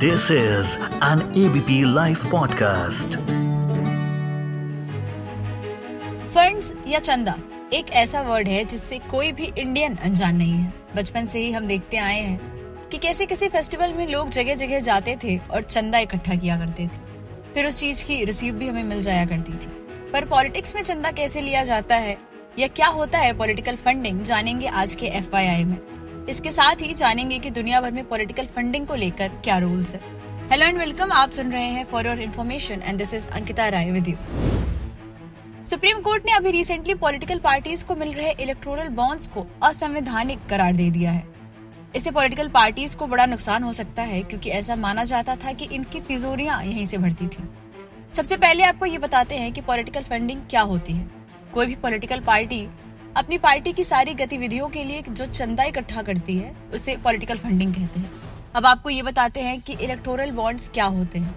This 0.00 0.22
is 0.30 0.66
an 0.82 1.18
ABP 1.36 1.70
Life 1.96 2.22
podcast. 2.26 3.16
Funds 6.30 6.72
या 6.88 6.98
चंदा, 6.98 7.38
एक 7.72 7.90
ऐसा 7.90 8.20
वर्ड 8.20 8.48
है 8.48 8.64
जिससे 8.64 8.98
कोई 8.98 9.32
भी 9.32 9.52
इंडियन 9.58 9.96
अनजान 9.96 10.36
नहीं 10.36 10.52
है। 10.52 10.74
बचपन 10.96 11.26
से 11.26 11.38
ही 11.38 11.52
हम 11.52 11.66
देखते 11.66 11.96
आए 11.96 12.20
हैं 12.20 12.40
कि 12.88 12.98
कैसे 12.98 13.26
किसी 13.26 13.48
फेस्टिवल 13.48 13.92
में 13.92 14.08
लोग 14.08 14.30
जगह 14.30 14.54
जगह 14.54 14.78
जाते 14.78 15.18
थे 15.24 15.40
और 15.50 15.62
चंदा 15.62 15.98
इकट्ठा 15.98 16.34
किया 16.34 16.56
करते 16.56 16.84
थे। 16.84 16.90
फिर 17.54 17.66
उस 17.66 17.80
चीज़ 17.80 18.04
की 18.04 18.24
रिसीव 18.24 18.54
भी 18.54 18.68
हमें 18.68 18.84
मिल 18.84 19.02
जाया 19.02 19.26
करती 19.26 19.52
थी। 19.52 19.86
पर 20.12 20.24
पॉलिटिक्स 20.24 20.74
में 20.74 20.82
चंदा 20.82 21.10
कैसे 21.10 21.40
लिया 21.40 21.64
जाता 21.64 21.96
है 21.96 22.18
या 22.58 22.66
क्या 22.66 22.86
होता 22.86 23.18
है 23.18 23.32
पॉलिटिकल 23.32 23.76
फंडिंग 23.76 24.22
जानेंगे 24.22 24.66
आज 24.66 24.94
के 24.94 25.06
एफ़ 25.06 25.36
में। 25.36 25.99
इसके 26.30 26.50
साथ 26.50 26.82
ही 26.82 26.92
जानेंगे 26.94 27.38
कि 27.38 27.50
दुनिया 27.50 27.80
भर 27.80 27.90
में 27.90 28.04
पॉलिटिकल 28.08 28.46
फंडिंग 28.46 28.86
को 28.86 28.94
लेकर 28.94 29.28
क्या 29.44 29.56
रूल्स 29.58 29.92
है। 29.94 30.00
हेलो 30.50 30.66
एंड 30.66 30.78
वेलकम 30.78 31.12
आप 31.12 31.32
सुन 31.32 31.50
रहे 31.52 31.68
हैं 31.68 31.84
for 31.84 32.06
your 32.06 32.20
information 32.20 32.82
and 32.82 32.98
this 32.98 33.14
is 33.14 33.26
Ankita 33.28 33.68
Rai 33.68 33.90
with 33.90 34.08
you 34.08 34.16
Supreme 35.66 36.00
Court 36.00 36.26
ने 36.26 36.32
अभी 36.32 36.50
रिसेंटली 36.50 36.94
पॉलिटिकल 36.96 37.38
पार्टीज़ 37.38 37.84
को 37.84 37.94
मिल 37.94 38.12
रहे 38.12 38.30
इलेक्टोरल 38.32 38.88
बॉन्ड्स 38.90 39.26
को 39.26 39.46
असंवैधानिक 39.62 40.46
करार 40.50 40.76
दे 40.76 40.88
दिया 40.90 41.10
है। 41.10 41.24
इससे 41.96 42.10
पॉलिटिकल 42.10 42.48
पार्टीज़ 42.48 42.96
को 42.96 43.06
बड़ा 43.06 43.26
नुकसान 43.26 43.62
हो 43.62 43.72
सकता 43.72 44.02
है 44.02 44.22
क्योंकि 44.22 44.50
ऐसा 44.50 44.76
माना 44.76 45.04
जाता 45.04 45.36
था 45.36 45.52
कि 45.52 45.68
इनकी 45.72 46.00
तिजोरियाँ 46.02 46.62
यहीं 46.64 46.86
से 46.86 46.98
भरती 46.98 47.26
थी। 47.26 47.48
सबसे 48.12 48.36
पहले 48.36 48.64
आपको 48.64 48.86
ये 48.86 48.98
बताते 48.98 49.34
हैं 49.34 49.52
कि 49.52 49.60
पॉलिटिकल 49.62 50.02
फंडिंग 50.02 50.40
क्या 50.50 50.60
होती 50.62 50.92
है। 50.92 51.08
कोई 51.54 51.66
भी 51.66 51.74
पॉलिटिकल 51.76 52.20
पार्टी 52.22 52.66
अपनी 53.16 53.38
पार्टी 53.38 53.72
की 53.72 53.84
सारी 53.84 54.12
गतिविधियों 54.14 54.68
के 54.68 54.82
लिए 54.84 55.02
जो 55.02 55.26
चंदा 55.26 55.64
इकट्ठा 55.64 56.02
करती 56.02 56.36
है, 56.38 56.54
उसे 56.74 56.96
पॉलिटिकल 56.96 57.38
फंडिंग 57.38 57.74
कहते 57.74 58.00
हैं। 58.00 58.10
अब 58.54 58.66
आपको 58.66 58.90
ये 58.90 59.02
बताते 59.02 59.40
हैं 59.40 59.60
कि 59.60 59.72
इलेक्टोरल 59.72 60.30
बॉन्ड्स 60.30 60.68
क्या 60.68 60.84
होते 60.84 61.18
हैं। 61.18 61.34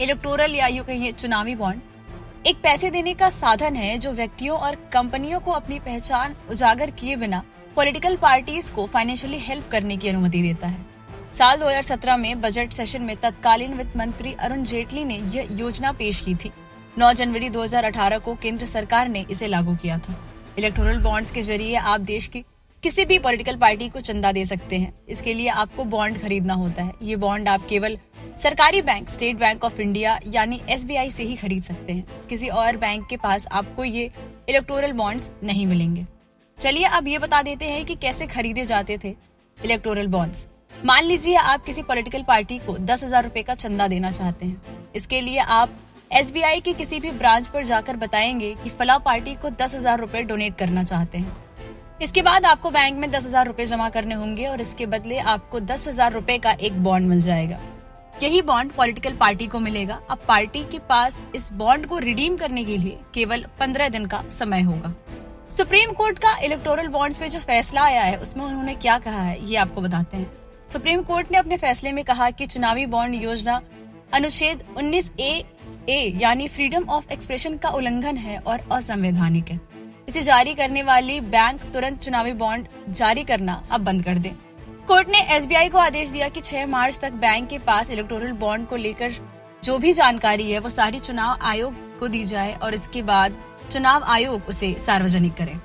इलेक्टोरल 0.00 0.54
या 0.54 0.66
यू 0.66 0.84
कहिए 0.84 1.12
चुनावी 1.12 1.54
बॉन्ड 1.54 2.46
एक 2.46 2.56
पैसे 2.56 2.90
देने 2.90 3.14
का 3.14 3.28
साधन 3.28 3.76
है 3.76 3.98
जो 3.98 4.12
व्यक्तियों 4.12 4.58
और 4.58 4.74
कंपनियों 4.92 5.40
को 5.40 5.50
अपनी 5.50 5.78
पहचान 5.78 6.36
उजागर 6.50 6.90
किए 6.90 7.16
बिना 7.16 7.42
पॉलिटिकल 7.76 8.16
पार्टीज़ 8.16 8.72
को 8.72 8.86
फाइनेंशियली 8.86 9.38
हेल्प 9.38 9.68
करने 9.70 9.96
की 9.96 10.08
अनुमति 10.08 10.42
देता 10.42 10.68
है। 10.68 10.86
साल 11.32 11.58
2017 11.58 12.16
में 12.16 12.40
बजट 12.40 12.70
सेशन 12.70 13.02
में 13.02 13.16
तत्कालीन 13.16 13.74
वित्त 13.74 13.96
मंत्री 13.96 14.32
अरुण 14.32 14.62
जेटली 14.62 15.04
ने 15.04 15.16
यह 15.34 15.48
योजना 15.50 15.92
पेश 15.92 16.20
की 16.20 16.34
थी। 16.34 16.50
9 16.98 17.12
जनवरी 17.12 17.48
2018 17.48 18.18
को 18.18 18.34
केंद्र 18.34 18.66
सरकार 18.66 19.08
ने 19.08 19.24
इसे 19.30 19.46
लागू 19.46 19.76
किया 19.76 19.98
था। 19.98 20.14
इलेक्टोरल 20.58 20.98
बॉन्ड्स 20.98 21.30
के 21.30 21.42
ज़रिए 21.42 21.74
आप 21.76 22.00
देश 22.00 22.26
की 22.26 22.40
किसी 22.82 23.04
भी 23.04 23.18
पॉलिटिकल 23.18 23.56
पार्टी 23.56 23.88
को 23.88 24.00
चंदा 24.00 24.30
दे 24.32 24.44
सकते 24.44 24.76
हैं। 24.76 24.92
इसके 25.08 25.34
लिए 25.34 25.48
आपको 25.50 25.84
बॉन्ड 25.86 26.20
खरीदना 26.22 26.54
होता 26.54 26.82
है। 26.82 26.92
ये 27.02 27.16
बॉन्ड 27.16 27.48
आप 27.48 27.66
केवल 27.68 27.96
सरकारी 28.42 28.80
bank, 28.82 29.08
State 29.08 29.36
Bank 29.36 29.64
of 29.64 29.80
India 29.80 30.18
यानी 30.26 30.60
एसबीआई 30.70 31.10
से 31.10 31.24
ही 31.24 31.36
खरीद 31.36 31.62
सकते 31.62 31.92
हैं। 31.92 32.26
किसी 32.28 32.48
और 32.48 32.76
बैंक 32.76 33.06
के 33.06 33.16
पास 33.16 33.46
आपको 33.52 33.84
ये 33.84 34.10
इलेक्टोरल 34.48 34.92
बॉन्ड्स 34.94 35.30
नहीं 35.44 35.66
मिलेंगे। 35.66 36.06
चलिए 36.58 36.84
अब 36.86 37.08
ये 37.08 37.18
बता 37.18 37.42
देते 37.42 37.64
हैं 37.64 37.84
कि 37.84 37.94
कैसे 37.96 38.26
खरीदे 38.26 38.64
जाते 38.64 38.98
थे 39.04 39.14
इलेक्टोरल 39.58 40.06
बॉन्ड्स। 40.08 40.46
मान 40.74 41.04
लीजिए 41.04 41.34
आप 41.36 41.64
किसी 41.64 41.82
पॉलिटिकल 41.82 42.22
पार्टी 42.22 42.58
को 42.58 42.76
दस 42.80 43.04
हज़ार 43.04 43.24
रूपए 43.24 43.42
का 43.42 43.54
चंदा 43.56 43.88
देना 43.88 44.10
चाहते 44.12 44.46
हैं। 44.46 44.90
इसके 44.96 45.20
लिए 45.20 45.38
आप 45.38 45.78
SBI 46.10 46.60
के 46.60 46.72
किसी 46.72 46.98
भी 47.00 47.10
ब्रांच 47.10 47.48
पर 47.48 47.64
जाकर 47.64 47.96
बताएँगे 47.96 48.54
कि 48.54 48.70
फला 48.70 48.96
पार्टी 48.98 49.34
को 49.34 49.48
दस 49.52 49.74
हज़ार 49.74 49.98
रूपए 50.00 50.22
डोनेट 50.22 50.56
करना 50.56 50.82
चाहते 50.82 51.18
हैं। 51.18 51.36
इसके 52.02 52.22
बाद 52.22 52.44
आपको 52.44 52.70
बैंक 52.70 52.98
में 52.98 53.10
दस 53.10 53.26
हज़ार 53.26 53.46
रूपए 53.46 53.66
जमा 53.66 53.88
करने 53.88 54.14
होंगे 54.14 54.46
और 54.46 54.60
इसके 54.60 54.86
बदले 54.86 55.18
आपको 55.18 55.60
दस 55.60 55.86
हज़ार 55.88 56.12
रूपए 56.12 56.36
का 56.38 56.50
एक 56.50 56.82
बॉन्ड 56.84 57.08
मिल 57.08 57.20
जाएगा। 57.22 57.58
यही 58.22 58.42
बॉन्ड 58.42 58.72
पॉलिटिकल 58.72 59.12
पार्टी 59.12 59.46
को 59.46 59.58
मिलेगा। 59.58 59.98
अब 60.10 60.18
पार्टी 60.28 60.62
के 60.64 60.78
पास 60.78 61.20
इस 61.34 61.52
बॉन्ड 61.52 61.86
को 61.86 61.98
रिडीम 61.98 62.36
करने 62.36 62.64
के 62.64 62.76
लिए 62.76 62.98
केवल 63.14 63.44
पंद्रह 63.60 63.88
दिन 63.88 64.06
का 64.06 64.22
समय 64.30 64.62
होगा। 64.62 64.94
सुप्रीम 65.50 65.92
कोर्ट 65.92 66.18
का 66.18 66.36
इलेक्टोरल 66.38 66.88
बॉन्ड्स 66.88 67.18
पे 67.18 67.28
जो 67.28 67.38
फैसला 67.40 67.82
आया 67.82 68.02
है, 68.02 68.16
उसमें 68.18 68.44
उन्होंने 68.44 68.74
क्या 68.74 68.98
कहा 68.98 69.22
है, 69.22 69.44
ये 69.46 69.56
आपको 69.56 69.80
बताते 69.80 70.16
हैं। 70.16 70.30
सुप्रीम 70.68 71.02
कोर्ट 71.02 71.32
ने 71.32 71.38
अपने 71.38 71.56
फैसले 71.56 71.92
में 71.92 72.04
कहा 72.04 72.30
कि 72.30 72.46
चुनावी 72.46 72.86
बॉन्ड 72.86 73.14
योजना 73.14 73.60
अनुच्छेद 74.14 74.62
19 74.76 75.10
ए 75.20 75.44
ए 75.88 76.12
यानी 76.18 76.46
फ्रीडम 76.48 76.84
ऑफ़ 76.88 77.12
एक्सप्रेशन 77.12 77.56
का 77.56 77.68
उल्लंघन 77.70 78.16
है 78.16 78.38
और 78.38 78.60
असंवैधानिक 78.72 79.48
है। 79.48 79.60
इसे 80.08 80.22
जारी 80.22 80.54
करने 80.54 80.82
वाली 80.82 81.20
बैंक 81.22 81.60
तुरंत 81.74 82.00
चुनावी 82.00 82.32
बॉन्ड 82.34 82.66
जारी 82.90 83.24
करना 83.24 83.62
अब 83.70 83.80
बंद 83.80 84.04
कर 84.04 84.18
दे। 84.18 84.32
कोर्ट 84.88 85.08
ने 85.08 85.20
एसबीआई 85.36 85.68
को 85.68 85.78
आदेश 85.78 86.10
दिया 86.10 86.28
कि 86.28 86.40
6 86.42 86.66
मार्च 86.66 86.98
तक 87.00 87.12
बैंक 87.22 87.48
के 87.48 87.58
पास 87.60 87.90
इलेक्टोरल 87.90 88.32
बॉन्ड 88.34 88.66
को 88.68 88.76
लेकर 88.76 89.12
जो 89.62 89.78
भी 89.78 89.92
जानकारी 89.92 90.50
है, 90.50 90.58
वो 90.58 90.68
सारी 90.70 90.98
चुनाव 91.00 91.38
आयोग 91.42 91.98
को 91.98 92.08
दी 92.08 92.24
जाए 92.24 92.52
और 92.54 92.74
इसके 92.74 93.02
बाद 93.04 93.36
चुनाव 93.70 94.02
आयोग 94.06 94.48
उसे 94.48 94.74
सार्वजनिक 94.80 95.34
करे। 95.34 95.56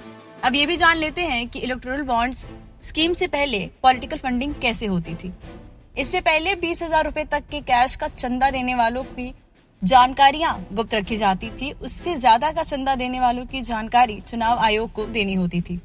अब 0.43 0.55
ये 0.55 0.65
भी 0.65 0.77
जान 0.77 0.97
लेते 0.97 1.21
हैं 1.23 1.47
कि 1.47 1.59
इलेक्टोरल 1.59 2.01
बॉन्ड्स 2.03 2.45
स्कीम 2.83 3.13
से 3.13 3.27
पहले 3.29 3.69
पॉलिटिकल 3.83 4.17
फंडिंग 4.17 4.53
कैसे 4.61 4.85
होती 4.85 5.15
थी। 5.15 5.33
इससे 5.97 6.21
पहले 6.21 6.55
बीस 6.57 6.81
हज़ार 6.83 7.05
रूपए 7.05 7.23
तक 7.23 7.43
के 7.51 7.61
कैश 7.61 7.95
का 7.95 8.07
चंदा 8.09 8.49
देने 8.51 8.75
वालों 8.75 9.03
की 9.03 9.33
जानकारियाँ 9.81 10.53
गुप्त 10.73 10.93
रखी 10.93 11.15
जाती 11.17 11.49
थी। 11.51 11.71
उससे 11.73 12.15
ज़्यादा 12.15 12.51
का 12.51 12.63
चंदा 12.63 12.95
देने 12.95 13.19
वालों 13.19 13.45
की 13.45 13.61
जानकारी 13.61 14.19
चुनाव 14.19 14.57
आयोग 14.57 14.91
को 14.91 15.05
देनी 15.05 15.33
होती 15.33 15.61
थी। 15.61 15.79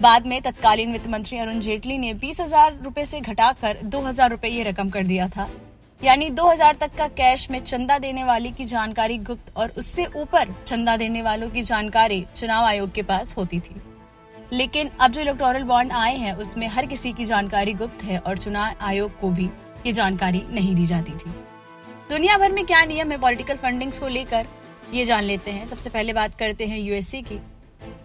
बाद 0.00 0.26
में 0.26 0.40
तत्कालीन 0.42 0.92
वित्त 0.92 1.06
मंत्री 1.06 1.38
अरुण 1.38 1.60
जेटली 1.60 1.98
ने 1.98 2.12
बीस 2.14 2.40
हज़ार 2.40 2.78
रूपए 2.82 3.00
ऐसी 3.00 3.20
घटाकर 3.20 3.78
दो 3.84 4.00
हज़ार 4.00 4.30
रूपए 4.30 4.48
ये 4.48 4.62
रकम 4.62 4.90
कर 4.90 5.04
दिया 5.04 5.28
था। 5.28 5.48
यानी 6.00 6.28
दो 6.30 6.48
हज़ार 6.48 6.76
तक 6.76 6.94
का 6.98 7.06
कैश 7.08 7.50
में 7.50 7.58
चंदा 7.60 7.98
देने 7.98 8.24
वाले 8.24 8.50
की 8.50 8.64
जानकारी 8.64 9.18
गुप्त 9.18 9.52
और 9.56 9.72
उससे 9.78 10.04
ऊपर 10.16 10.54
चंदा 10.66 10.96
देने 10.96 11.22
वालों 11.22 11.48
की 11.50 11.62
जानकारी 11.62 12.24
चुनाव 12.36 12.64
आयोग 12.64 12.92
के 12.92 13.02
पास 13.02 13.36
होती 13.36 13.60
थी। 13.60 13.80
लेकिन 14.52 14.90
अब 15.00 15.12
जो 15.12 15.20
इलेक्टोरल 15.20 15.62
बॉन्ड 15.62 15.92
आए 15.92 16.16
हैं, 16.16 16.34
उसमें 16.34 16.66
हर 16.68 16.86
किसी 16.86 17.12
की 17.12 17.24
जानकारी 17.24 17.72
गुप्त 17.74 18.04
है 18.04 18.18
और 18.18 18.38
चुनाव 18.38 18.74
आयोग 18.82 19.18
को 19.20 19.30
भी 19.30 19.48
ये 19.86 19.92
जानकारी 19.92 20.42
नहीं 20.50 20.74
दी 20.74 20.86
जाती 20.86 21.12
थी। 21.12 21.34
दुनिया 22.12 22.36
भर 22.38 22.52
में 22.52 22.64
क्या 22.66 22.82
नियम 22.84 23.10
है 23.12 23.16
पॉलिटिकल 23.18 23.56
फंडिंग्स 23.56 23.98
को 24.00 24.08
लेकर? 24.08 24.46
ये 24.92 25.04
जान 25.04 25.24
लेते 25.24 25.50
हैं। 25.50 25.66
सबसे 25.66 25.90
पहले 25.90 26.12
बात 26.12 26.34
करते 26.38 26.66
हैं 26.66 26.78
यूएसए 26.78 27.20
की। 27.22 27.38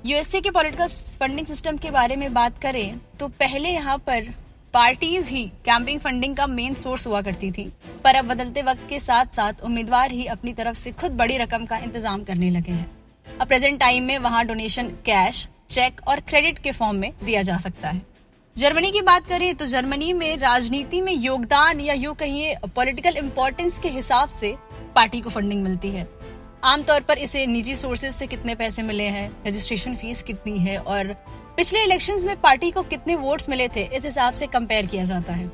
यूएसए 0.05 0.39
के 0.41 0.51
पॉलिटिकल 0.51 0.87
फंडिंग 1.19 1.47
सिस्टम 1.47 1.77
के 1.77 1.91
बारे 1.91 2.15
में 2.15 2.33
बात 2.33 2.61
करें 2.61 2.99
तो 3.19 3.27
पहले 3.39 3.69
यहाँ 3.69 3.97
पर 4.07 4.29
पार्टीज़ 4.73 5.29
ही 5.29 5.43
कैंपिंग 5.65 5.99
फंडिंग 5.99 6.35
का 6.37 6.47
मेन 6.47 6.75
सोर्स 6.75 7.07
हुआ 7.07 7.21
करती 7.21 7.51
थी। 7.51 7.69
पर 8.03 8.15
अब 8.15 8.25
बदलते 8.27 8.61
वक्त 8.61 8.87
के 8.89 8.99
साथ 8.99 9.35
साथ 9.35 9.63
उम्मीदवार 9.63 10.11
ही 10.11 10.25
अपनी 10.27 10.53
तरफ़ 10.53 10.77
से 10.77 10.91
खुद 10.93 11.17
बड़ी 11.17 11.37
रकम 11.37 11.65
का 11.65 11.77
इंतज़ाम 11.79 12.23
करने 12.23 12.49
लगे 12.49 12.71
हैं। 12.71 12.89
अब 13.39 13.47
प्रेजेंट 13.47 13.79
टाइम 13.79 14.03
में 14.03 14.17
वहाँ 14.19 14.45
डोनेशन 14.45 14.87
कैश 15.05 15.47
चेक 15.69 16.01
और 16.07 16.19
क्रेडिट 16.29 16.59
के 16.59 16.71
फॉर्म 16.73 16.97
में 16.97 17.11
दिया 17.23 17.41
जा 17.41 17.57
सकता 17.59 17.89
है। 17.89 18.01
जर्मनी 18.57 18.89
की 18.91 19.01
बात 19.01 19.27
करें 19.27 19.55
तो 19.55 19.65
जर्मनी 19.67 20.13
में 20.13 20.37
राजनीति 20.37 20.99
में 21.01 21.11
योगदान 21.13 21.79
या 21.79 21.93
यूँ 21.95 22.13
कहिए 22.15 22.55
पॉलिटिकल 22.75 23.17
इम्पोर्टेंस 23.17 23.77
के 23.79 23.89
हिसाब 23.89 24.29
से 24.29 24.53
पार्टी 24.95 25.19
को 25.21 25.29
फंडिंग 25.29 25.61
मिलती 25.63 25.89
है। 25.89 26.07
आमतौर 26.63 27.01
पर 27.01 27.17
इसे 27.19 27.45
निजी 27.47 27.75
सोर्सेज 27.75 28.13
से 28.13 28.27
कितने 28.27 28.55
पैसे 28.55 28.83
मिले 28.83 29.07
हैं 29.07 29.29
रजिस्ट्रेशन 29.47 29.95
फ़ीस 29.95 30.23
कितनी 30.23 30.57
है 30.59 30.77
और 30.79 31.13
पिछले 31.57 31.83
इलेक्शंस 31.83 32.25
में 32.27 32.41
पार्टी 32.41 32.71
को 32.71 32.83
कितने 32.85 33.15
वोट्स 33.17 33.49
मिले 33.49 33.67
थे, 33.67 33.83
इस 33.85 34.05
हिसाब 34.05 34.33
से 34.33 34.47
कंपेयर 34.47 34.85
किया 34.85 35.03
जाता 35.03 35.33
है। 35.33 35.49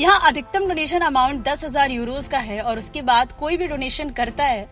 यहाँ 0.00 0.20
अधिकतम 0.26 0.68
डोनेशन 0.68 1.00
अमाउंट 1.02 1.42
दस 1.44 1.64
हज़ार 1.64 1.90
यूरोज 1.92 2.28
का 2.28 2.38
है 2.40 2.60
और 2.60 2.78
उसके 2.78 3.02
बाद 3.04 3.32
कोई 3.34 3.56
भी 3.56 3.66
डोनेशन 3.68 4.10
करता 4.12 4.44
है 4.44 4.64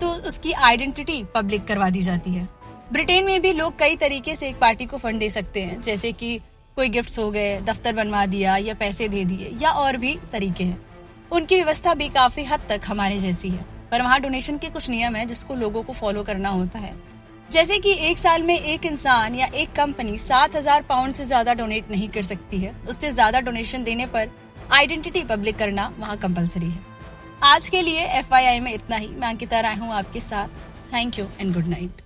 तो 0.00 0.14
उसकी 0.26 0.52
आइडेंटिटी 0.64 1.22
पब्लिक 1.34 1.66
करवा 1.66 1.90
दी 1.90 2.02
जाती 2.02 2.32
है। 2.32 2.48
ब्रिटेन 2.92 3.24
में 3.24 3.40
भी 3.42 3.52
लोग 3.54 3.78
कई 3.78 3.96
तरीके 3.98 4.34
से 4.34 4.48
एक 4.48 4.58
पार्टी 4.58 4.86
को 4.86 4.98
फंड 4.98 5.18
दे 5.20 5.30
सकते 5.30 5.62
हैं, 5.62 5.80
जैसे 5.82 6.12
कि 6.14 6.38
कोई 6.76 6.88
गिफ्ट्स 6.88 7.18
हो 7.18 7.30
गए, 7.30 7.60
दफ्तर 7.60 7.92
बनवा 7.94 8.24
दिया 8.26 8.56
या 8.58 8.74
पैसे 8.74 9.08
दे 9.08 9.24
दिए 9.24 9.50
या 9.60 9.70
और 9.72 9.96
भी 9.96 10.14
तरीके 10.32 10.64
हैं। 10.64 10.78
उनकी 11.32 11.56
व्यवस्था 11.56 11.94
भी 11.94 12.08
काफ़ी 12.10 12.44
हद 12.44 12.60
तक 12.68 12.80
हमारे 12.86 13.18
जैसी 13.18 13.50
है। 13.50 13.64
पर 13.90 14.02
वहाँ 14.02 14.20
डोनेशन 14.20 14.58
के 14.58 14.70
कुछ 14.70 14.88
नियम 14.90 15.16
है 15.16 15.24
जिसको 15.26 15.54
लोगों 15.54 15.82
को 15.82 15.92
फॉलो 15.92 16.22
करना 16.22 16.48
होता 16.50 16.78
है। 16.78 16.94
जैसे 17.50 17.78
कि 17.78 17.92
एक 18.10 18.18
साल 18.18 18.42
में 18.42 18.58
एक 18.58 18.86
इंसान 18.86 19.34
या 19.34 19.46
एक 19.46 19.72
कंपनी 19.72 20.18
सात 20.18 20.56
हज़ार 20.56 20.82
पाउंड 20.82 21.14
से 21.14 21.24
ज़्यादा 21.24 21.54
डोनेट 21.54 21.90
नहीं 21.90 22.08
कर 22.08 22.22
सकती 22.24 22.58
है। 22.58 22.74
उससे 22.88 23.10
ज़्यादा 23.12 23.40
डोनेशन 23.40 23.84
देने 23.84 24.06
पर 24.06 24.30
आइडेंटिटी 24.72 25.24
पब्लिक 25.24 25.58
करना 25.58 25.92
वहाँ 25.98 26.16
कंपलसरी 26.18 26.70
है। 26.70 26.80
आज 27.44 27.68
के 27.68 27.82
लिए 27.82 28.06
एफआईआई 28.18 28.60
में 28.60 28.72
इतना 28.74 28.96
ही। 28.96 29.08
मैं 29.10 29.28
अंकिता 29.28 29.60
राय 29.60 29.74
हूँ 29.74 29.92
आपके 29.94 30.20
साथ। 30.22 30.92
Thank 30.92 31.18
you 31.18 31.26
and 31.40 31.54
good 31.54 31.66
night 31.68 32.05